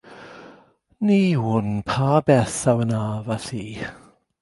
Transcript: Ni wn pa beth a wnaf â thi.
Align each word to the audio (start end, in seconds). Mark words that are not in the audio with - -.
Ni 1.07 1.23
wn 1.45 1.69
pa 1.89 2.09
beth 2.25 2.61
a 2.71 2.77
wnaf 2.81 3.25
â 3.37 3.43
thi. 3.49 3.65